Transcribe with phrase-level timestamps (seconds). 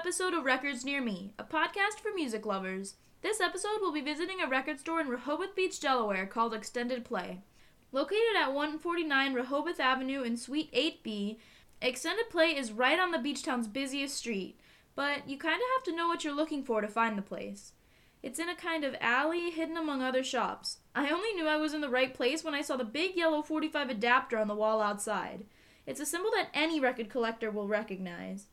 [0.00, 2.94] episode of Records Near Me, a podcast for music lovers.
[3.20, 7.42] This episode will be visiting a record store in Rehoboth Beach, Delaware called Extended Play.
[7.92, 11.36] Located at 149 Rehoboth Avenue in Suite 8B,
[11.82, 14.58] Extended Play is right on the beach town's busiest street,
[14.94, 17.72] but you kind of have to know what you're looking for to find the place.
[18.22, 20.78] It's in a kind of alley hidden among other shops.
[20.94, 23.42] I only knew I was in the right place when I saw the big yellow
[23.42, 25.44] 45 adapter on the wall outside.
[25.86, 28.46] It's a symbol that any record collector will recognize.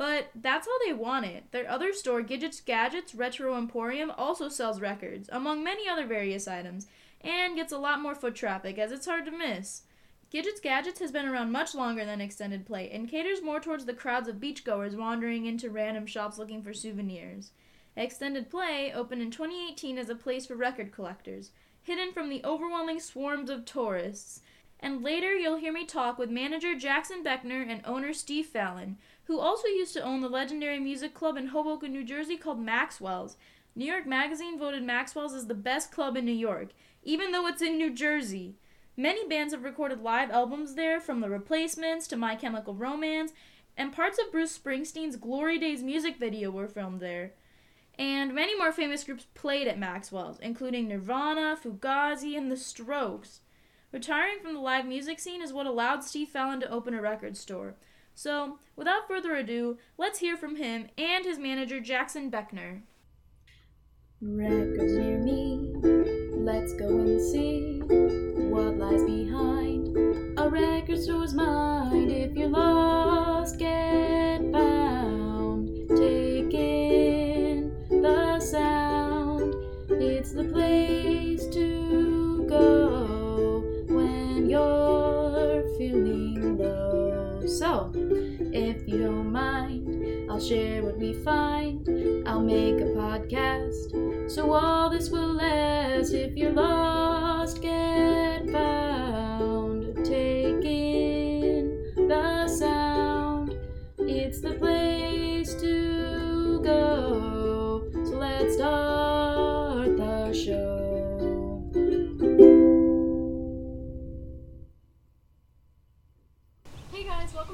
[0.00, 1.52] But that's how they want it.
[1.52, 6.86] Their other store, Gidget's Gadgets Retro Emporium, also sells records, among many other various items,
[7.20, 9.82] and gets a lot more foot traffic as it's hard to miss.
[10.30, 13.92] Gidget's Gadgets has been around much longer than Extended Play and caters more towards the
[13.92, 17.50] crowds of beachgoers wandering into random shops looking for souvenirs.
[17.94, 21.50] Extended Play opened in 2018 as a place for record collectors,
[21.82, 24.40] hidden from the overwhelming swarms of tourists.
[24.82, 29.38] And later you'll hear me talk with manager Jackson Beckner and owner Steve Fallon, who
[29.38, 33.36] also used to own the legendary music club in Hoboken, New Jersey called Maxwell's.
[33.76, 36.70] New York Magazine voted Maxwell's as the best club in New York,
[37.02, 38.56] even though it's in New Jersey.
[38.96, 43.32] Many bands have recorded live albums there, from The Replacements to My Chemical Romance,
[43.76, 47.32] and parts of Bruce Springsteen's Glory Days music video were filmed there.
[47.98, 53.40] And many more famous groups played at Maxwell's, including Nirvana, Fugazi, and The Strokes.
[53.92, 57.36] Retiring from the live music scene is what allowed Steve Fallon to open a record
[57.36, 57.74] store.
[58.14, 62.82] So, without further ado, let's hear from him and his manager, Jackson Beckner.
[64.20, 65.72] Records near me,
[66.34, 69.29] let's go and see what lies behind
[90.40, 91.59] share what we find.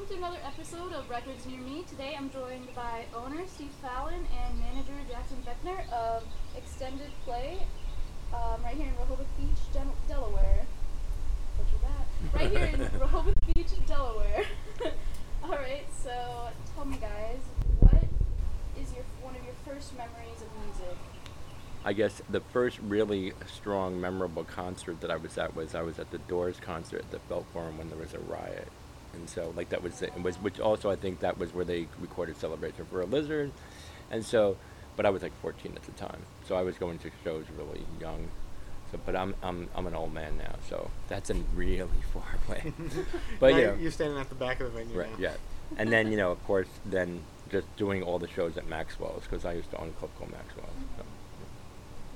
[0.07, 1.83] Welcome to another episode of Records Near Me.
[1.83, 6.23] Today I'm joined by owner Steve Fallon and manager Jackson Beckner of
[6.55, 7.57] Extended Play,
[8.33, 10.65] um, right here in Rehoboth Beach, Del- Delaware.
[12.33, 14.45] Right here in Rehoboth Beach, Delaware.
[15.43, 17.39] Alright, so tell me guys,
[17.81, 18.03] what
[18.81, 20.97] is your one of your first memories of music?
[21.83, 25.99] I guess the first really strong, memorable concert that I was at was I was
[25.99, 28.69] at the Doors concert at the Felt Forum when there was a riot,
[29.17, 31.87] and so like that was it was which also I think that was where they
[31.99, 33.51] recorded "Celebration for a Lizard,"
[34.11, 34.57] and so,
[34.95, 37.83] but I was like 14 at the time, so I was going to shows really
[37.99, 38.27] young.
[38.91, 42.71] So, but I'm I'm I'm an old man now, so that's in really far away.
[43.39, 45.11] but Now you you're- know, you're standing at the back of the venue Right.
[45.11, 45.17] now.
[45.19, 45.33] Yeah.
[45.77, 47.19] And then you know, of course, then
[47.51, 50.31] just doing all the shows at Maxwell's because I used to own a club called
[50.31, 50.69] Maxwell's.
[50.97, 51.03] So,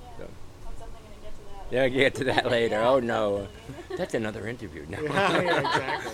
[0.01, 0.07] Yeah.
[0.17, 0.23] so.
[0.23, 1.75] I'm definitely gonna get to that.
[1.75, 2.75] Yeah, get to that later.
[2.75, 3.47] Yeah, oh no,
[3.97, 4.85] that's another interview.
[4.88, 5.01] No.
[5.01, 6.11] Yeah, yeah, exactly.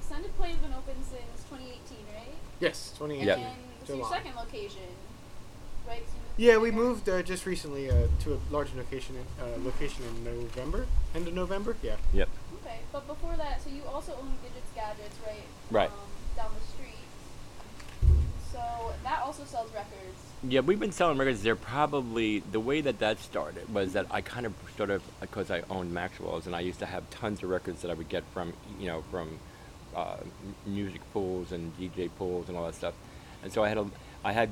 [0.00, 2.34] So Extended Play has been open since 2018, right?
[2.60, 3.26] Yes, 2018.
[3.26, 3.38] Yep.
[3.38, 3.46] And
[3.80, 4.10] it's your July.
[4.10, 4.88] second location,
[5.86, 6.00] right?
[6.04, 6.78] 'Cause you moved Yeah, we there.
[6.78, 9.16] moved uh, just recently uh, to a larger location.
[9.16, 11.76] In, uh, location in November, end of November.
[11.82, 11.96] Yeah.
[12.12, 12.28] Yep.
[12.62, 15.42] Okay, but before that, so you also own Gidget's Gadgets, right?
[15.70, 15.90] Right.
[15.90, 15.96] Um,
[16.36, 16.96] down the street.
[18.52, 20.18] So that also sells records.
[20.42, 21.54] Yeah, we've been selling records there.
[21.54, 25.62] Probably the way that that started was that I kind of sort of because I
[25.70, 28.54] owned Maxwell's and I used to have tons of records that I would get from
[28.80, 29.38] you know from
[29.94, 30.16] uh,
[30.66, 32.94] music pools and DJ pools and all that stuff,
[33.42, 33.86] and so I had a
[34.24, 34.50] I had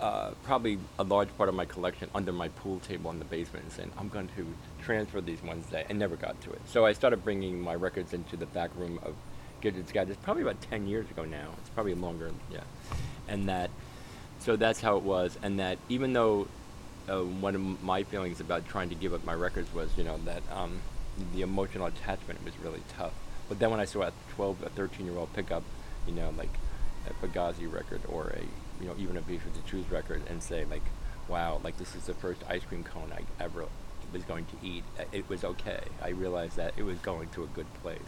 [0.00, 3.64] uh, probably a large part of my collection under my pool table in the basement
[3.64, 4.46] and saying I'm going to
[4.82, 6.60] transfer these one day and never got to it.
[6.66, 9.14] So I started bringing my records into the back room of
[9.60, 11.50] Gidget's Gadgets probably about 10 years ago now.
[11.58, 12.60] It's probably longer, yeah,
[13.28, 13.70] and that
[14.38, 15.38] so that's how it was.
[15.42, 16.48] And that even though
[17.08, 20.18] uh, one of my feelings about trying to give up my records was you know
[20.24, 20.80] that um,
[21.34, 23.12] the emotional attachment was really tough
[23.50, 25.62] but then when i saw a 12 a 13 year old pick up
[26.06, 26.48] you know like
[27.06, 28.40] a Fugazi record or a
[28.80, 30.84] you know even a the Choose record and say like
[31.28, 33.66] wow like this is the first ice cream cone i ever
[34.12, 37.44] was going to eat uh, it was okay i realized that it was going to
[37.44, 37.98] a good place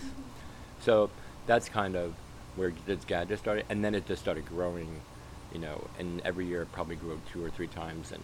[0.80, 1.10] so
[1.46, 2.14] that's kind of
[2.56, 5.00] where this gadget started, and then it just started growing,
[5.52, 5.86] you know.
[5.98, 8.22] And every year it probably grew two or three times, and,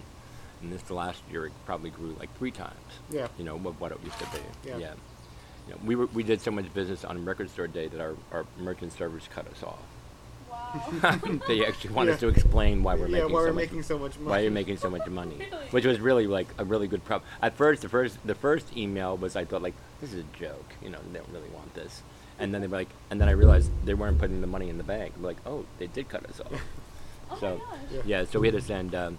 [0.63, 3.01] and this last year it probably grew like three times.
[3.11, 3.29] Yeah.
[3.39, 4.69] You know what, what it used to be.
[4.69, 4.79] Yeah.
[5.69, 8.15] You know, we were we did so much business on record store day that our,
[8.33, 9.79] our merchant servers cut us off.
[10.51, 11.21] Wow.
[11.49, 13.83] They actually want us to explain why we're yeah, making why so we're much making
[13.83, 14.31] so much money.
[14.31, 15.65] why you're making so much money, Really?
[15.71, 17.29] which was really like a really good problem.
[17.43, 20.65] At first, the first the first email was I thought like this is a joke,
[20.83, 22.03] you know, they don't really want this,
[22.39, 24.79] and then they were like, and then I realized they weren't putting the money in
[24.79, 25.15] the bank.
[25.21, 26.53] Like, oh, they did cut us off.
[27.31, 27.61] Oh So.
[27.93, 28.01] Yeah.
[28.07, 29.19] yeah, so we had to send um,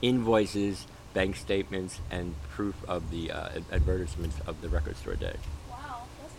[0.00, 5.36] invoices, bank statements, and proof of the uh, advertisements of the record store day.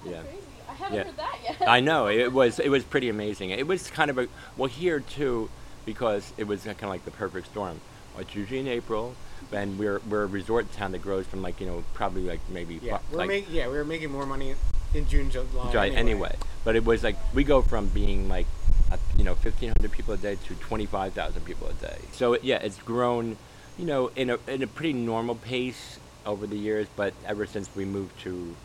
[0.03, 0.21] Wow, that's kind Yeah.
[0.23, 0.47] crazy.
[0.69, 1.03] I haven't Yeah.
[1.03, 1.67] heard that yet.
[1.69, 3.49] I know it was it was pretty amazing.
[3.51, 4.27] It was kind of a
[4.57, 5.49] well here too,
[5.85, 7.79] because it was kind of like the perfect storm.
[8.19, 9.15] It's usually in April,
[9.51, 12.79] and we're we're a resort town that grows from like you know probably like maybe
[12.81, 14.55] Yeah, fi- we're like making yeah, we were making more money
[14.93, 15.71] in June, July.
[15.71, 16.35] July anyway.
[16.63, 18.47] But it was like we go from being like
[18.91, 21.97] uh, you know 1,500 people a day to 25,000 people a day.
[22.11, 23.37] So it- yeah, it's grown,
[23.77, 26.87] you know, in a in a pretty normal pace over the years.
[26.95, 28.55] But ever since we moved to,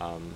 [0.00, 0.34] um,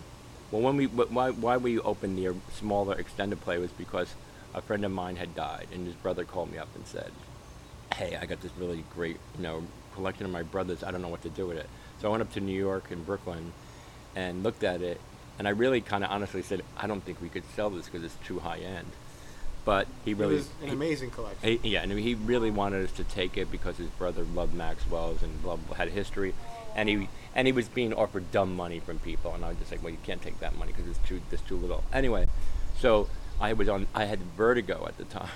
[0.51, 4.15] well, when we why why we opened the smaller extended play was because
[4.55, 7.11] a friend of mine had died, and his brother called me up and said,
[7.95, 9.63] "Hey, I got this really great, you know,
[9.95, 10.83] collection of my brothers.
[10.83, 11.69] I don't know what to do with it."
[12.01, 13.53] So I went up to New York and Brooklyn,
[14.17, 15.01] and looked at it,
[15.39, 18.05] and I really kind of honestly said, "I don't think we could sell this because
[18.05, 18.87] it's too high end."
[19.65, 21.59] But he It really, was an he- amazing collection.
[21.63, 25.23] he- yeah, and he really wanted us to take it because his brother loved Maxwell's
[25.23, 26.33] and loved, had history,
[26.79, 29.71] and he and he was being offered dumb money from people, and I was just
[29.73, 31.83] like, well, you can't take that money because it's too there's too little.
[31.93, 32.29] Anyway,
[32.79, 33.09] so
[33.41, 35.31] I was on I had vertigo at the time,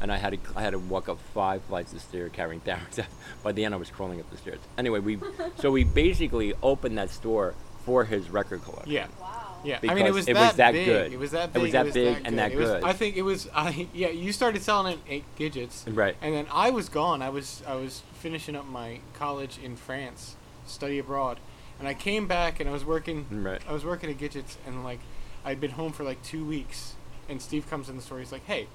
[0.00, 3.04] and I had to I had to walk up five flights of stairs carrying therapies.
[3.42, 4.60] By the end, I was crawling up the stairs.
[4.76, 5.18] Anyway, we
[5.56, 7.54] so we basically opened that store
[7.86, 8.92] for his record collection.
[8.92, 9.06] Yeah.
[9.20, 9.38] Wow.
[9.64, 10.86] Yeah, I Because mean it was it that was that big.
[10.86, 11.12] good.
[11.12, 11.60] It was that big.
[11.60, 12.82] It was that big and that It was- good.
[12.84, 13.48] I think it was.
[13.54, 14.08] I yeah.
[14.08, 16.16] You started selling it at Gidgets, Right.
[16.20, 17.22] and then I was gone.
[17.22, 20.34] I was I was finishing up my college in France,
[20.66, 21.38] study abroad,
[21.78, 23.26] and I came back and I was working.
[23.30, 23.60] Right.
[23.68, 25.00] I was working at Gidgets, and like
[25.44, 26.94] I'd been home for like two weeks,
[27.28, 28.18] and Steve comes in the store.
[28.18, 28.68] He's like, "Hey,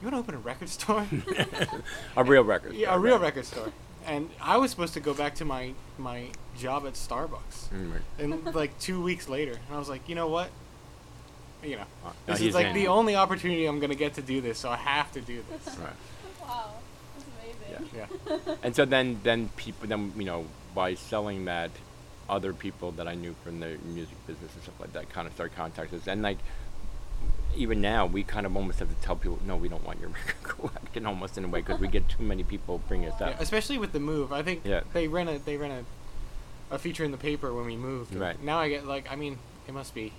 [0.00, 1.06] you want to open a record store?"
[2.16, 2.74] A real record.
[2.74, 3.22] yeah, store, a real right.
[3.22, 3.72] record store.
[4.06, 6.26] And I was supposed to go back to my my
[6.58, 7.68] job at Starbucks.
[7.72, 8.02] Mm, right.
[8.18, 10.50] and like two weeks later, and I was like, you know what?
[11.62, 14.42] You know, Uh, this he's is like the only opportunity I'm gonna get to do
[14.42, 15.76] this, so I have to do this.
[15.78, 15.88] Right.
[16.44, 16.74] Wow.
[17.16, 17.88] That's amazing.
[17.96, 20.44] Yeah, And so then, then people, then you know,
[20.74, 21.70] by selling that,
[22.28, 25.34] other people that I knew from the music business and stuff like that kind of
[25.34, 26.06] started contacting us.
[26.08, 26.38] And like,
[27.56, 30.08] even now, we kind of almost have to tell people, no, we don't want your
[30.26, 33.28] record collection, almost in a way, because we get too many people bringing us yeah,
[33.28, 33.40] up.
[33.40, 34.32] especially with the move.
[34.32, 34.80] I think Yeah.
[34.92, 35.70] they ran a they ran
[36.70, 38.14] a, a feature in the paper when we moved.
[38.14, 38.42] Right.
[38.42, 39.38] Now I get like, I mean,
[39.68, 40.12] it must be,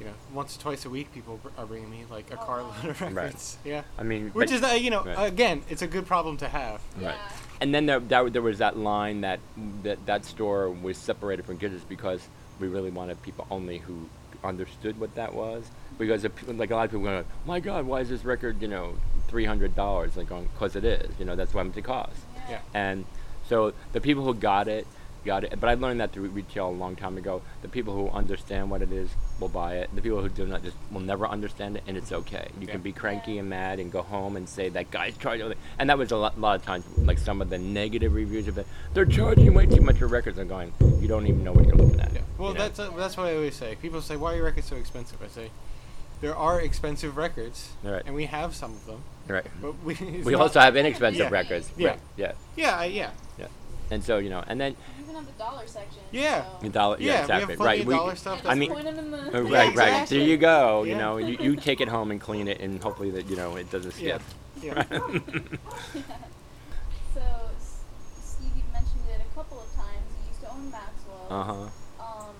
[0.00, 2.84] you know, once or twice a week people are bringing me like a Oh, carload
[2.84, 3.12] of Right.
[3.14, 3.58] records.
[3.64, 3.82] Yeah.
[3.98, 5.26] I mean, Which but- is, uh, you know, Right.
[5.32, 6.80] again, it's a good problem to have.
[6.96, 7.02] Right.
[7.14, 7.16] Yeah.
[7.60, 9.40] And then there, that, there was that line that,
[9.84, 12.26] that that store was separated from Gidget's because
[12.60, 14.08] we really wanted people only who
[14.42, 15.64] understood what that was.
[15.98, 18.68] Because if, like a lot of people going, my God, why is this record, you
[18.68, 18.94] know,
[19.28, 20.16] three hundred dollars?
[20.16, 21.08] Like going, cause it is.
[21.20, 22.20] You know, that's what it costs.
[22.50, 22.58] Yeah.
[22.74, 23.04] And
[23.48, 24.86] so the people who got it,
[25.24, 25.58] got it.
[25.60, 27.42] But I learned that through retail a long time ago.
[27.62, 29.90] The people who understand what it is will buy it.
[29.94, 32.48] The people who do not just will never understand it, and it's okay.
[32.60, 32.72] You Yeah.
[32.74, 35.52] can be cranky and mad and go home and say that guy's charging.
[35.78, 38.58] And that was a lot, lot of times like some of the negative reviews of
[38.58, 38.66] it.
[38.92, 40.38] They're charging way too much for records.
[40.38, 42.12] I'm going, you don't even know what you're looking at.
[42.12, 42.20] Yeah.
[42.38, 42.60] Well, you know?
[42.64, 43.76] that's uh, that's what I always say.
[43.80, 45.50] People say, "Why are your records so expensive?" I say,
[46.20, 48.02] "There are expensive records, Right.
[48.04, 49.46] and we have some of them, right.
[49.62, 51.28] but we We also have inexpensive Yeah.
[51.30, 51.70] records.
[51.76, 51.88] Yeah.
[51.90, 52.00] Right.
[52.16, 52.32] Yeah.
[52.56, 53.10] yeah, I- yeah, Yeah.
[53.90, 56.00] And so you know, and then You even have the dollar section.
[56.10, 56.42] Yeah.
[56.44, 56.58] So.
[56.62, 56.96] the dollar.
[57.00, 57.06] yeah.
[57.06, 57.54] Yeah, we exactly.
[57.56, 57.80] have right.
[57.82, 58.42] of we, dollar stuff.
[58.46, 59.18] I mean- point 'em in the.
[59.18, 59.68] Uh, Yeah, right, right.
[59.88, 60.18] exactly.
[60.18, 60.82] There you go.
[60.84, 63.56] You know, you, you take it home and clean it, and hopefully that you know
[63.56, 64.18] it doesn't Yeah.
[64.18, 64.22] skip.
[64.62, 64.84] Yeah.
[67.14, 67.20] So,
[67.56, 67.82] S-
[68.22, 70.02] Steve, you mentioned it a couple of times.
[70.20, 71.26] You used to own Maxwell.
[71.30, 71.52] Uh huh.
[72.04, 72.34] Um,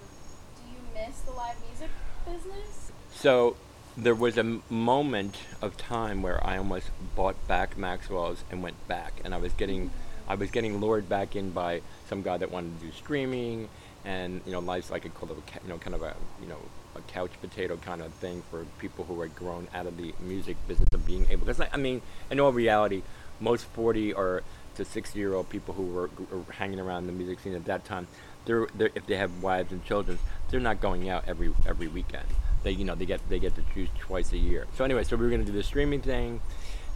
[0.57, 1.91] do you miss the live music
[2.27, 2.91] business?
[3.15, 3.57] So
[3.97, 8.77] there was a m- moment of time where I almost bought back Maxwell's and went
[8.89, 9.91] back, and I was getting,
[10.28, 13.69] I was getting lured back in by some guy that wanted to do streaming,
[14.04, 16.59] and you know, life's like a you know, kind of a, you know,
[16.97, 20.57] a couch potato kind of thing for people who had grown out of the music
[20.69, 21.47] business of being able.
[21.47, 23.02] Because I mean, in all reality,
[23.40, 24.43] most forty or
[24.76, 27.85] to sixty year old people who were, were hanging around the music scene at that
[27.85, 28.07] time,
[28.45, 30.19] they're, they're if they have wives and children,
[30.50, 32.26] they're not going out every every weekend.
[32.62, 34.66] They you know they get they get to choose twice a year.
[34.76, 36.40] So anyway, so we were gonna do the streaming thing,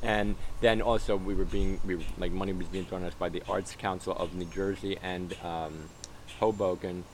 [0.02, 3.14] and then also we were being we were, like money was being thrown at us
[3.14, 5.88] by the Arts Council of New Jersey and um,
[6.40, 7.04] Hoboken,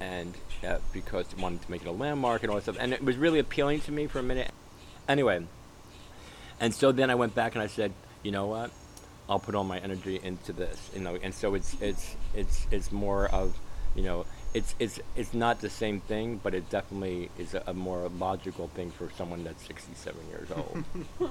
[0.00, 0.34] and
[0.66, 3.02] uh, because they wanted to make it a landmark and all that stuff, and it
[3.02, 4.50] was really appealing to me for a minute.
[5.08, 5.44] Anyway,
[6.60, 8.70] and so then I went back and I said, you know what?
[9.28, 11.18] I'll put all my energy into this, you know.
[11.20, 13.58] And so it's it's it's it's more of,
[13.94, 17.74] you know, it's it's it's not the same thing, but it definitely is a, a
[17.74, 20.84] more logical thing for someone that's 67 years old.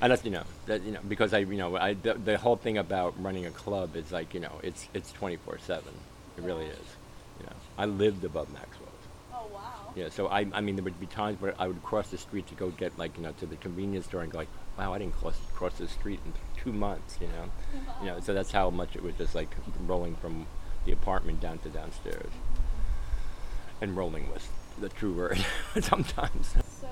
[0.00, 2.78] That's you know that you know because I you know I the, the whole thing
[2.78, 5.92] about running a club is like you know it's it's 24 seven.
[6.36, 6.96] It really is.
[7.40, 8.90] You know, I lived above Maxwell's.
[9.32, 9.92] oh wow.
[9.94, 12.46] Yeah, so I, I mean, there would be times where I would cross the street
[12.48, 14.98] to go get like, you know, to the convenience store and go like, wow, I
[14.98, 16.32] didn't cross cross the street in
[16.62, 17.50] two months, you know,
[18.00, 18.20] you know.
[18.20, 19.54] So that's how much it was just like
[19.86, 20.46] rolling from
[20.88, 22.30] the apartment down to downstairs.
[23.80, 24.48] And rolling was
[24.80, 25.44] the true word
[25.80, 26.48] sometimes.
[26.80, 26.88] So,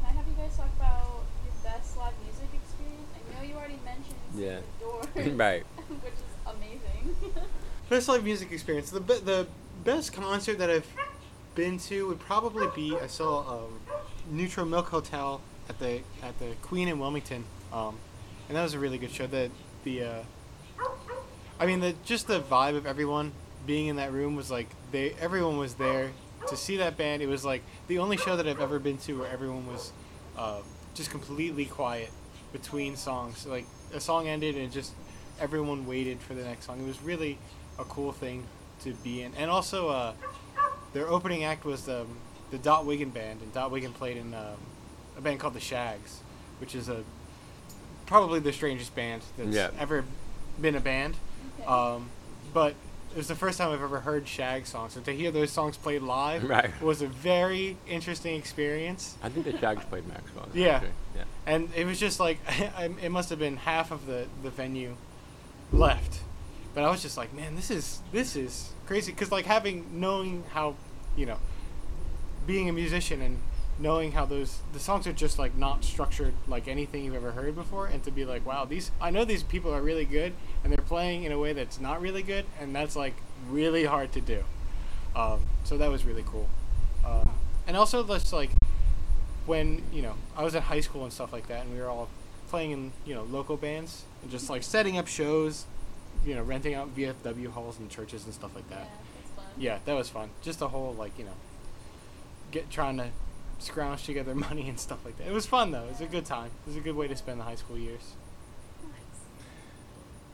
[0.00, 3.08] can I have you guys talk about your best live music experience?
[3.14, 4.58] I know you already mentioned Yeah.
[5.14, 5.62] the Doors, right.
[6.02, 7.14] which is amazing.
[7.88, 8.90] Best live music experience.
[8.90, 9.46] The be- the
[9.84, 10.86] best concert that I've
[11.54, 13.78] been to would probably be I saw um,
[14.30, 17.96] Neutral Milk Hotel at the at the Queen in Wilmington, um,
[18.48, 19.28] and that was a really good show.
[19.28, 19.48] The
[19.84, 20.22] the uh,
[21.60, 23.32] I mean the just the vibe of everyone
[23.66, 26.10] being in that room was like they everyone was there
[26.48, 27.20] to see that band.
[27.22, 29.92] It was like the only show that I've ever been to where everyone was
[30.36, 30.60] uh,
[30.94, 32.10] just completely quiet
[32.52, 33.44] between songs.
[33.46, 34.92] Like a song ended and just
[35.40, 36.80] everyone waited for the next song.
[36.80, 37.38] It was really
[37.78, 38.44] a cool thing
[38.84, 39.34] to be in.
[39.34, 40.12] And also, uh,
[40.92, 42.06] their opening act was um,
[42.50, 44.56] the Dot Wiggin band, and Dot Wiggin played in um,
[45.16, 46.20] a band called the Shaggs,
[46.60, 47.02] which is a
[48.06, 49.70] probably the strangest band that's Yeah.
[49.78, 50.04] ever
[50.60, 51.16] been a band.
[51.60, 51.66] Okay.
[51.68, 52.10] Um,
[52.52, 52.74] but
[53.12, 55.76] it was the first time I've ever heard Shaggs songs, and to hear those songs
[55.76, 56.70] played live Right.
[56.82, 59.16] was a very interesting experience.
[59.22, 60.48] I think the Shaggs played Maxwell.
[60.54, 60.76] Yeah.
[60.76, 61.24] actually, Yeah.
[61.46, 62.38] and it was just like
[63.02, 64.94] it must have been half of the the venue
[65.72, 66.20] left
[66.74, 70.42] but i was just like man this is this is crazy because like having knowing
[70.52, 70.74] how
[71.16, 71.36] you know
[72.46, 73.38] being a musician and
[73.78, 77.54] knowing how those the songs are just like not structured like anything you've ever heard
[77.54, 80.32] before and to be like wow these i know these people are really good
[80.64, 83.14] and they're playing in a way that's not really good and that's like
[83.48, 84.42] really hard to do
[85.14, 86.48] um, so that was really cool
[87.06, 87.30] um,
[87.66, 88.50] and also just like
[89.48, 91.88] when you know I was in high school and stuff like that, and we were
[91.88, 92.08] all
[92.50, 95.64] playing in you know local bands and just like setting up shows,
[96.24, 98.88] you know, renting out VFW halls and churches and stuff like yeah, that.
[99.34, 99.44] fun.
[99.56, 100.30] Yeah, that was fun.
[100.42, 101.36] Just a whole like you know,
[102.50, 103.08] get trying to
[103.58, 105.26] scrounge together money and stuff like that.
[105.26, 105.84] It was fun though.
[105.84, 106.50] It was a good time.
[106.66, 108.14] It was a good way to spend the high school years.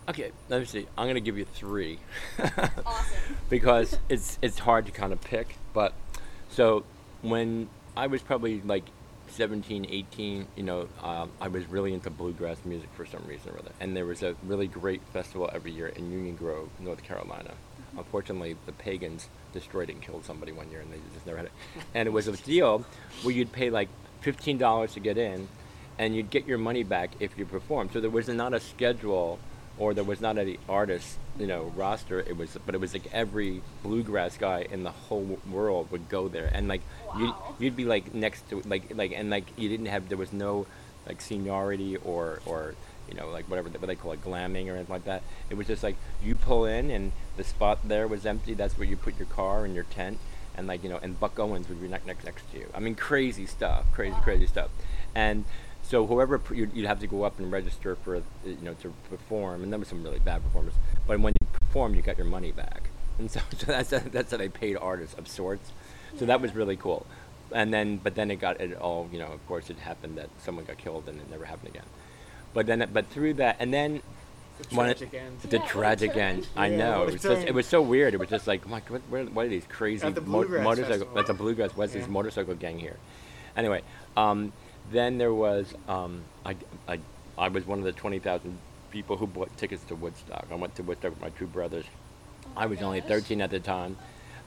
[0.07, 0.87] Okay, let me see.
[0.99, 1.99] I'm gonna give you three.
[2.87, 3.37] Awesome.
[3.49, 5.57] because it's it's hard to kind of pick.
[5.73, 5.95] But
[6.51, 6.85] so
[7.23, 8.85] when I was probably like
[9.29, 13.59] 17, 18, you know, um, I was really into bluegrass music for some reason or
[13.59, 13.73] other.
[13.81, 17.53] And there was a really great festival every year in Union Grove, North Carolina.
[17.97, 21.47] Unfortunately, the pagans destroyed it and killed somebody one year, and they just never had
[21.47, 21.53] it.
[21.95, 22.85] And it was a deal
[23.23, 23.89] where you'd pay like
[24.21, 25.49] fifteen dollars to get in,
[25.99, 27.93] and you'd get your money back if you performed.
[27.93, 29.39] So there was not a schedule,
[29.79, 32.21] or there was not any artist, you know, roster.
[32.21, 36.29] It was, but it was like every bluegrass guy in the whole world would go
[36.29, 36.83] there, and like
[37.19, 40.33] you'd, you'd be like next to like like and like you didn't have there was
[40.33, 40.67] no
[41.07, 42.75] like seniority or or
[43.09, 45.23] you know like whatever they, what they call it glamming or anything like that.
[45.51, 48.55] It was just like you pull in and the spot there was empty.
[48.55, 50.19] That's where you put your car and your tent
[50.57, 52.67] and like you know and Buck Owens would be next next next to you.
[52.75, 54.21] I mean crazy stuff, crazy Wow.
[54.23, 54.71] crazy stuff,
[55.15, 55.45] and.
[55.87, 58.95] So whoever pr- you'd, you'd have to go up and register for, you know, to
[59.11, 60.73] perform, and there were some really bad performers.
[61.07, 62.89] But when you perform, you got your money back,
[63.19, 65.73] and so, so that's that's how they paid artists of sorts.
[66.19, 67.05] So that was really cool.
[67.53, 69.27] And then, but then it got it all, you know.
[69.27, 71.85] Of course, it happened that someone got killed, and it never happened again.
[72.55, 74.24] But then, but through that, and then The
[74.71, 75.41] When it- tragic end.
[75.41, 76.21] the Yeah, what tragic turn.
[76.23, 76.49] end.
[76.57, 78.15] I Yeah, know it was just, it was so weird.
[78.15, 80.39] It was just like, my God, what, what, what are these crazy At the mo-
[80.41, 80.93] Bluegrass motorcycle?
[80.99, 81.19] Festival.
[81.19, 82.11] At the bluegrass Wesley's Yeah.
[82.11, 82.97] motorcycle gang here.
[83.57, 83.83] Anyway,
[84.17, 84.53] um,
[84.93, 86.57] then there was um, I,
[86.89, 86.99] I,
[87.39, 88.59] I was one of the twenty thousand
[88.91, 90.47] people who bought tickets to Woodstock.
[90.51, 91.85] I went to Woodstock with my two brothers.
[92.47, 93.97] Oh I my was only 13 at the time,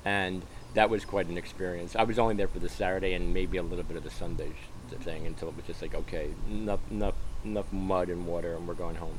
[0.06, 0.42] and
[0.74, 1.96] that was quite an experience.
[1.96, 4.52] I was only there for the Saturday and maybe a little bit of the Sunday
[4.52, 8.68] sh- thing until it was just like, okay, enough, enough, enough mud and water, and
[8.68, 9.18] we're going home.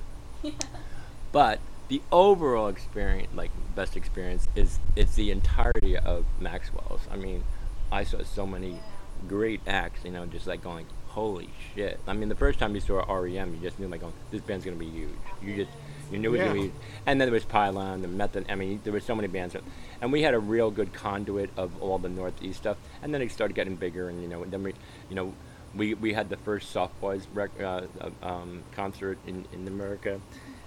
[1.32, 7.00] But the overall experience, like best experience, is it's the entirety of Maxwell's.
[7.10, 7.44] I mean,
[7.90, 8.80] I saw so many
[9.26, 11.98] great acts, you know, just like going, holy shit.
[12.06, 14.64] I mean, the first time you saw REM, you just knew like, going, this band's
[14.64, 15.10] gonna be huge.
[15.42, 15.70] You just
[16.10, 16.72] you knew it was gonna be.
[17.06, 18.46] And then there was Pylon, the Method.
[18.48, 19.56] I mean, there were so many bands,
[20.00, 22.76] and we had a real good conduit of all the Northeast stuff.
[23.02, 24.74] And then it started getting bigger, and you know, and then we,
[25.08, 25.34] you know.
[25.78, 30.20] We, we had the first Soft Boys rec- uh, uh, um, concert in, in America,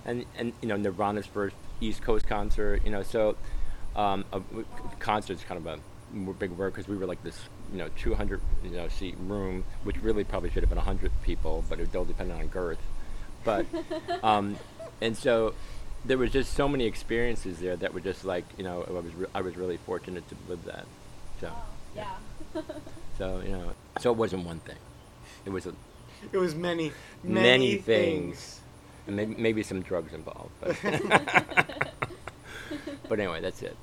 [0.06, 2.82] and and you know Nirvana's first East Coast concert.
[2.86, 3.36] You know, so
[3.96, 4.65] um, a, w-
[5.00, 7.38] concert's kind of a big word because we were like this,
[7.72, 11.63] you know, 200 you know seat room, which really probably should have been 100 people,
[11.70, 12.80] but it all depended on girth.
[13.44, 13.65] But
[14.24, 14.56] um,
[15.01, 15.53] and so
[16.06, 19.13] there was just so many experiences there that were just like you know I was
[19.13, 20.86] re- I was really fortunate to live that.
[21.41, 21.63] So Wow.
[21.96, 22.62] Yeah.
[23.18, 24.77] so you know so it wasn't one thing.
[25.46, 25.74] It was a,
[26.32, 26.92] It was many,
[27.24, 28.36] many, Many things.
[28.38, 28.62] things.
[29.08, 30.52] and maybe, maybe some drugs involved.
[30.62, 30.78] But,
[33.10, 33.76] but anyway, that's it.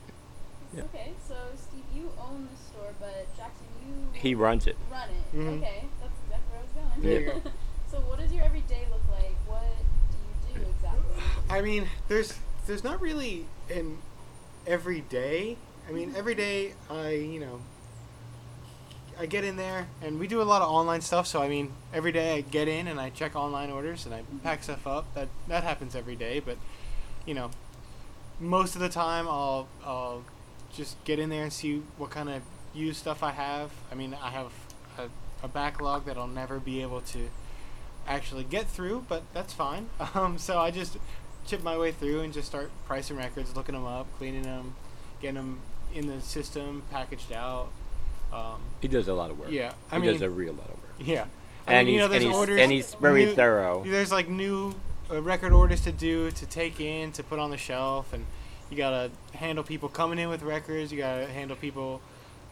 [0.75, 0.83] Yeah.
[0.85, 4.77] Okay, so Steve, you own the store, but Jackson, you He runs it.
[4.91, 5.37] run it.
[5.37, 5.59] Mhm.
[5.59, 7.03] Okay, that's exactly where I was going.
[7.03, 7.43] There you
[7.91, 9.35] so, what does your everyday look like?
[9.47, 11.23] What do you do exactly?
[11.51, 12.35] I mean, there's
[12.67, 13.99] there's not really an
[14.67, 15.57] every day.
[15.89, 17.61] I mean, every day I you know
[19.19, 21.27] I get in there and we do a lot of online stuff.
[21.27, 24.23] So I mean, every day I get in and I check online orders and I
[24.45, 25.13] pack stuff up.
[25.15, 26.41] That that happens every day.
[26.41, 26.57] But
[27.27, 27.51] you know,
[28.39, 30.25] most of the time I'll I'll
[30.73, 32.43] just get in there and see what kind of
[32.75, 33.73] used stuff I have.
[33.91, 34.53] I mean, I have
[34.97, 35.09] a,
[35.43, 37.29] a backlog that I'll never be able to
[38.07, 39.89] actually get through, but that's fine.
[40.15, 40.97] Um, so I just
[41.47, 44.75] chip my way through and just start pricing records, looking them up, cleaning them,
[45.21, 45.61] getting them
[45.95, 47.69] in the system, packaged out.
[48.33, 49.51] Um, He does a lot of work.
[49.51, 50.95] yeah, I he mean, does a real lot of work.
[50.99, 51.25] yeah.
[51.67, 52.61] I And mean, you he's, know, and, he's, orders.
[52.61, 53.85] and he's very new- thorough.
[53.87, 54.75] There's like new
[55.11, 58.25] uh, record orders to do, to take in, to put on the shelf, and
[58.71, 60.93] you gotta handle people coming in with records.
[60.93, 62.01] You gotta handle people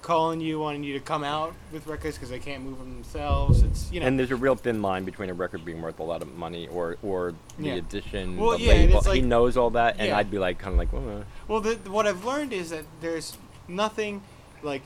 [0.03, 3.63] calling you, wanting you to come out with records because they can't move them themselves.
[3.63, 4.07] It's you know.
[4.07, 6.69] And there's a real thin line between a record being worth a lot of money
[6.69, 7.75] or or the Yeah.
[7.75, 8.99] edition, Well, the yeah, label.
[8.99, 10.17] it's he knows all that, and Yeah.
[10.19, 12.85] I'd be like, kind of like, well, uh, Well, the, what I've learned is that
[13.01, 13.37] there's
[13.69, 14.23] nothing
[14.63, 14.83] like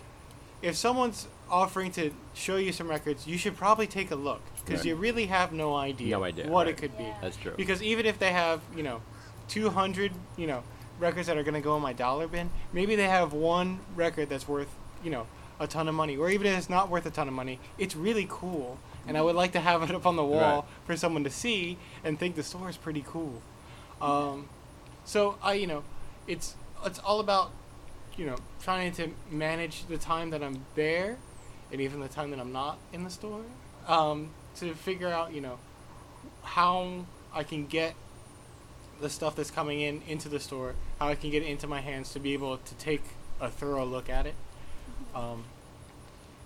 [0.62, 4.80] if someone's offering to show you some records, you should probably take a look because
[4.80, 4.86] Right.
[4.88, 6.74] you really have no idea, No idea, what right.
[6.74, 7.06] it could be.
[7.20, 7.54] That's true.
[7.56, 9.00] Because even if they have, you know,
[9.48, 10.62] 200, you know,
[10.98, 14.28] records that are going to go in my dollar bin, maybe they have one record
[14.28, 14.68] that's worth,
[15.02, 15.26] you know,
[15.58, 16.16] a ton of money.
[16.16, 18.78] Or even if it's not worth a ton of money, it's really cool.
[19.08, 20.64] And I would like to have it up on the wall Right.
[20.86, 23.40] for someone to see and think the store is pretty cool.
[24.00, 24.48] Um,
[25.04, 25.82] so I, you know,
[26.28, 27.50] it's it's all about,
[28.16, 31.16] you know, trying to manage the time that I'm there,
[31.72, 33.42] and even the time that I'm not in the store,
[33.86, 35.58] um, to figure out, you know,
[36.42, 37.94] how I can get
[39.00, 41.80] the stuff that's coming in into the store, how I can get it into my
[41.80, 43.02] hands to be able to take
[43.40, 44.34] a thorough look at it.
[45.14, 45.44] Um,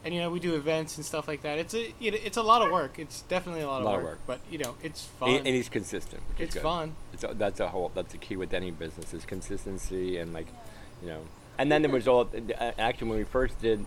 [0.05, 1.59] and you know, we do events and stuff like that.
[1.59, 2.99] It's a it, it's a lot of work.
[2.99, 4.21] It's definitely a lot, Lot of, of work, work.
[4.27, 5.31] but you know, it's fun.
[5.31, 6.23] and, and he's consistent.
[6.29, 6.63] Which is it's good.
[6.63, 6.95] fun.
[7.15, 7.91] It's a, that's a whole.
[7.95, 10.47] That's the key with any business is consistency and like,
[11.03, 11.21] you know.
[11.59, 12.29] And then there was all.
[12.61, 13.85] uh, Actually, when we first did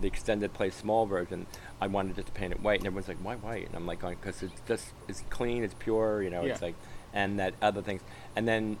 [0.00, 1.46] the extended play small version,
[1.80, 4.00] I wanted just to paint it white, and everyone's like, "Why white?" And I'm like,
[4.00, 6.42] "Because it's just it's clean, it's pure, you know.
[6.42, 6.52] yeah.
[6.52, 6.74] It's like,
[7.12, 8.00] and that other things.
[8.36, 8.78] And then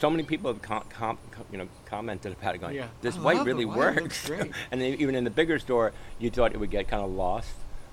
[0.00, 2.88] so many people have com- com- com- you know commented about it, going, Yeah.
[3.02, 4.30] "This white really white, works."
[4.70, 7.50] and then even in the bigger store, you thought it would get kind of lost.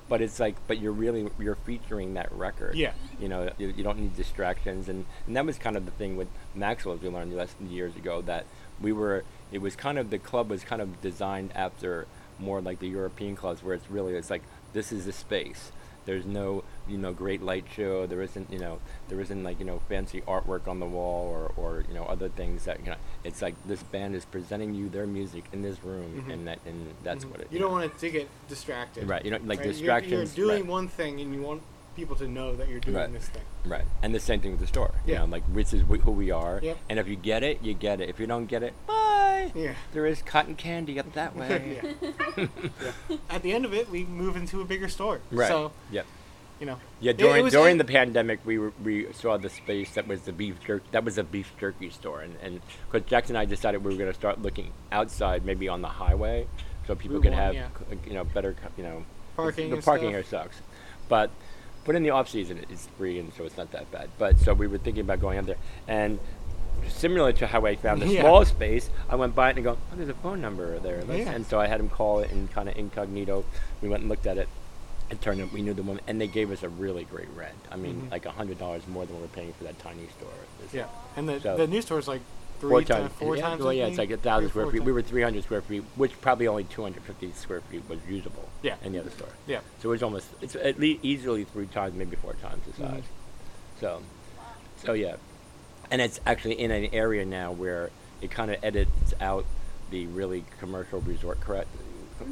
[0.08, 2.75] But it's like, but you're really you're featuring that record.
[2.75, 2.91] Yeah.
[3.19, 6.17] You know, you, you don't need distractions, and, and that was kind of the thing
[6.17, 8.45] with Maxwell, as we learned less than years ago, that
[8.82, 9.23] we were.
[9.51, 12.07] It was kind of the club was kind of designed after
[12.39, 15.71] more like the European clubs, where it's really it's like this is the space.
[16.05, 18.07] There's no you know great light show.
[18.07, 21.51] There isn't you know there isn't like you know fancy artwork on the wall or,
[21.55, 22.95] or you know other things that you know.
[23.23, 26.33] It's like this band is presenting you their music in this room, Mhm.
[26.33, 27.31] and that and that's Mhm.
[27.31, 27.47] what it.
[27.51, 29.07] You don't want it to get distracted.
[29.07, 29.23] Right.
[29.23, 29.65] You don't like right?
[29.65, 30.35] You're- distractions.
[30.37, 30.71] You're, doing right.
[30.71, 31.61] one thing, and you want
[31.95, 33.11] people to know that you're doing Right.
[33.13, 33.43] this thing.
[33.65, 34.91] Right, and the same thing with the store.
[35.05, 35.19] You Yeah.
[35.19, 36.59] know, like this is wh- who we are.
[36.63, 36.77] Yep.
[36.89, 38.09] And if you get it, you get it.
[38.09, 38.73] If you don't get it,
[39.45, 39.51] bye.
[39.60, 39.73] Yeah.
[39.93, 41.80] There is cotton candy up that way.
[42.38, 42.45] yeah.
[43.10, 43.17] yeah.
[43.30, 45.21] At the end of it, we move into a bigger store.
[45.32, 45.47] Right.
[45.47, 46.06] So Yep.
[46.60, 46.80] you know.
[46.99, 47.13] Yeah.
[47.13, 50.34] During was during a- the pandemic, we were, we saw the space that was the
[50.34, 50.86] beef jerky.
[50.91, 53.97] That was a beef jerky store, and and because Jackson and I decided we were
[53.97, 56.47] going to start looking outside, maybe on the highway,
[56.88, 57.67] so people Route could one, have yeah.
[58.06, 60.13] you know better you know Parking The and parking stuff.
[60.13, 60.62] here sucks,
[61.08, 61.32] but
[61.86, 64.10] but in the off season it's free, and so it's not that bad.
[64.19, 66.19] But so we were thinking about going out there, and
[66.88, 68.21] similar to how I found the Yeah.
[68.21, 71.03] small space, I went by it and go, oh, there's a phone number there.
[71.05, 71.31] Yeah.
[71.31, 73.43] And so I had him call it in kind of incognito.
[73.81, 74.47] We went and looked at it.
[75.10, 77.57] It turned out we knew the woman, and they gave us a really great rent.
[77.69, 78.12] I mean, Mhm.
[78.12, 80.29] like a hundred dollars more than we we're paying for that tiny store.
[80.71, 80.86] Yeah.
[81.17, 82.21] And the So- the new store is like
[82.62, 83.62] three Four to times, four yeah, times.
[83.63, 84.84] Well, yeah, it's like a Three thousand square feet.
[84.84, 88.47] We were 300 square feet, which probably only 250 square feet was usable.
[88.62, 88.75] Yeah.
[88.84, 89.29] In the other store.
[89.47, 89.60] Yeah.
[89.81, 93.03] So it was almost, it's at least easily three times, maybe four times the size.
[93.81, 94.01] So,
[94.86, 95.15] so yeah,
[95.91, 99.45] and it's actually in an area now where it kind of edits out
[99.91, 101.67] the really commercial resort correct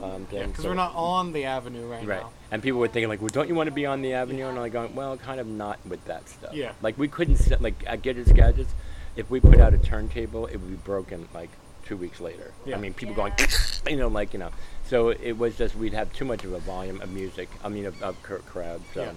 [0.01, 0.39] um, thing.
[0.39, 2.21] Yeah, because so- we're not on the avenue right, Right.
[2.21, 2.29] now.
[2.51, 4.47] And people were thinking like, well, don't you want to be on the avenue?
[4.47, 6.53] And I'm like going, well, kind of not with that stuff.
[6.53, 6.71] Yeah.
[6.81, 8.73] Like we couldn't set like at Gidget's Gadgets,
[9.15, 11.49] if we put out a turntable, it would be broken like
[11.85, 12.51] two weeks later.
[12.65, 12.77] Yeah.
[12.77, 13.29] I mean, people Yeah.
[13.35, 13.49] going,
[13.89, 14.51] you know, like you know.
[14.85, 17.49] So it was just we'd have too much of a volume of music.
[17.63, 18.81] I mean, of, of cr- crowd.
[18.93, 19.11] So, Yeah.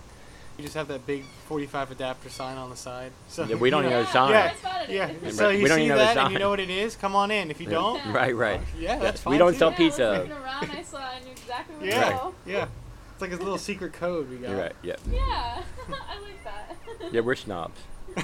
[0.58, 3.10] You just have that big 45 adapter sign on the side.
[3.28, 4.30] So Yeah, we don't you even know, know the sign.
[4.30, 5.30] Yeah, I spotted yeah.
[5.30, 6.94] So you we don't see even know that and you know what it is.
[6.96, 7.50] Come on in.
[7.50, 8.60] If you don't, Right, right.
[8.78, 9.32] yeah, that's fine.
[9.32, 9.58] we don't too.
[9.58, 10.04] sell Yeah, pizza.
[10.04, 12.34] I around, I saw, I knew exactly where Yeah, to go.
[12.46, 12.66] yeah.
[13.14, 14.50] It's like a little secret code we got.
[14.50, 14.72] You're right.
[14.82, 14.96] Yeah.
[15.10, 16.76] Yeah, I like that.
[17.12, 17.80] Yeah, we're snobs.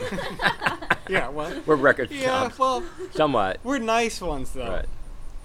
[1.08, 2.22] Yeah, well, We're record snobs.
[2.22, 3.60] yeah, well, Somewhat.
[3.64, 4.68] we're nice ones though.
[4.68, 4.84] Right.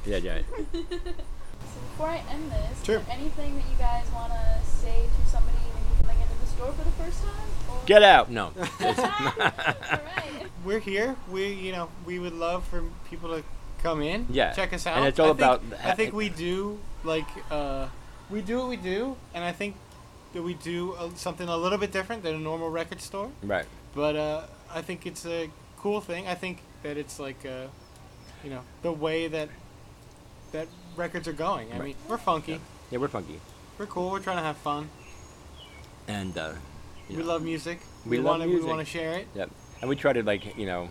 [0.05, 0.39] Yeah, yeah.
[0.73, 2.97] So before I end this, Sure.
[2.99, 6.42] is there anything that you guys want to say to somebody maybe coming into the
[6.55, 7.31] store for the first time?
[7.69, 8.29] Or- Get out.
[8.31, 8.51] No.
[8.81, 10.47] Alright.
[10.65, 11.15] We're here.
[11.31, 13.43] We, you know, we would love for people to
[13.81, 14.27] come in.
[14.29, 14.97] Yeah, Check us out.
[14.97, 17.87] and it's all I think- about I think we do like uh,
[18.29, 19.75] we do what we do, and I think
[20.33, 23.29] that we do uh, something a little bit different than a normal record store.
[23.43, 23.65] right.
[23.93, 24.41] But uh,
[24.73, 26.27] I think it's a cool thing.
[26.27, 27.67] I think that it's like, uh,
[28.43, 29.49] you know, the way that
[30.51, 31.67] that records are going.
[31.71, 31.83] I Right.
[31.87, 32.59] mean, we're funky.
[32.89, 33.39] Yeah, we're funky.
[33.77, 34.09] We're cool.
[34.11, 34.89] We're trying to have fun.
[36.07, 36.53] And uh,
[37.09, 37.79] you We know, love music.
[38.05, 38.63] We love wanna, music.
[38.65, 39.27] We want to share it.
[39.35, 39.49] Yep.
[39.81, 40.89] And we try to like you know,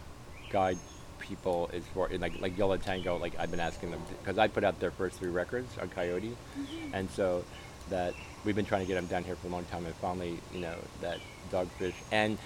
[0.51, 0.79] guide
[1.18, 3.16] people as far like like Yo La Tengo.
[3.16, 6.37] Like I've been asking them because I put out their first three records on Coyote,
[6.92, 7.44] and so
[7.90, 10.38] that we've been trying to get them down here for a long time, and finally
[10.53, 11.18] you know that
[11.51, 12.38] Dogfish and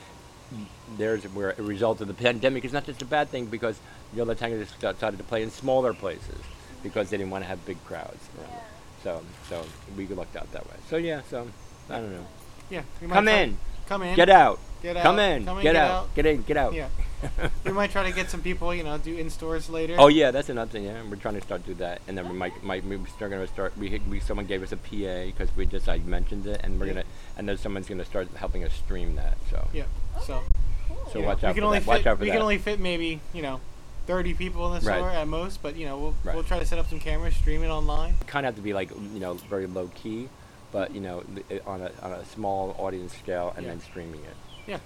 [0.97, 3.81] there's where a result of the pandemic is not just a bad thing because
[4.15, 6.39] Yo La Tengo just started to play in smaller places
[6.83, 8.29] because they didn't want to have big crowds.
[8.39, 8.63] around it.
[9.03, 9.65] So so
[9.97, 10.77] we lucked out that way.
[10.89, 11.23] So yeah.
[11.31, 11.49] So
[11.91, 12.27] I don't know.
[12.71, 12.83] Yeah.
[13.01, 13.59] we Come try- in.
[13.89, 14.17] Come in.
[14.17, 14.59] Get out.
[14.83, 15.03] Get out.
[15.05, 15.45] Come in.
[15.45, 15.91] Come in, get, get out.
[15.91, 16.15] out.
[16.15, 16.43] Get in.
[16.43, 16.75] Get out.
[16.75, 16.89] Yeah.
[17.65, 19.97] we might try to get some people, you know, do in stores later.
[19.99, 20.85] Oh yeah, that's another thing.
[20.85, 23.47] Yeah, we're trying to start do that, and then we might might we're still gonna
[23.47, 23.77] start.
[23.79, 26.87] We, we someone gave us a PA because we just I mentioned it, and we're
[26.87, 26.93] Yeah.
[26.93, 27.05] gonna
[27.39, 29.39] and then someone's gonna start helping us stream that.
[29.51, 29.85] So Yeah.
[30.25, 30.43] So.
[30.89, 31.11] Cool.
[31.13, 31.85] So yeah, watch we out can for only that.
[31.85, 32.33] Fit, Watch out for we that.
[32.35, 33.61] can only fit maybe you know,
[34.07, 34.99] thirty people in the Right.
[34.99, 35.63] store at most.
[35.63, 36.35] But you know, we'll Right.
[36.35, 38.17] we'll try to set up some cameras, stream it online.
[38.27, 40.29] kind of have to be like you know very low key,
[40.77, 41.23] but you know
[41.67, 43.71] on a on a small audience scale, and Yeah.
[43.73, 44.37] then streaming it.
[44.67, 44.79] Yeah.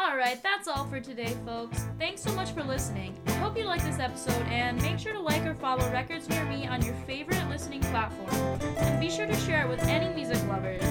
[0.00, 1.84] Alright, that's all for today, folks.
[1.98, 3.14] Thanks so much for listening.
[3.26, 6.46] I hope you liked this episode, and make sure to like or follow Records Near
[6.46, 8.58] Me on your favorite listening platform.
[8.78, 10.82] And be sure to share it with any music lovers.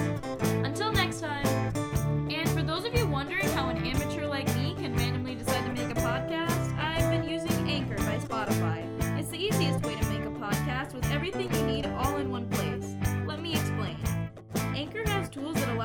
[0.64, 1.61] Until next time.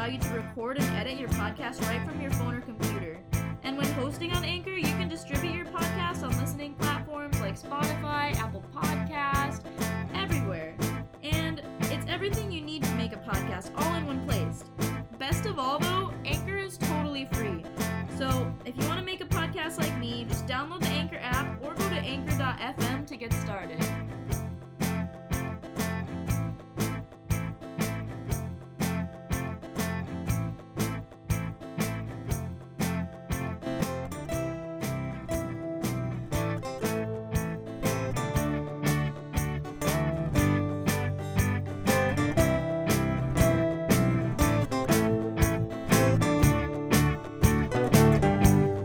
[0.06, 3.18] Allow you to record and edit your podcast right from your phone or computer.
[3.64, 8.36] And when hosting on Anchor, you can distribute your podcast on listening platforms like Spotify,
[8.36, 9.62] Apple Podcast,
[10.14, 10.76] everywhere.
[11.24, 14.64] And it's everything you need to make a podcast all in one place.
[15.18, 15.80] Best of all